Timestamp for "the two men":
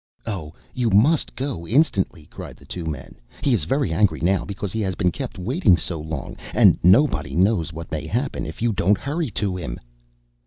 2.57-3.19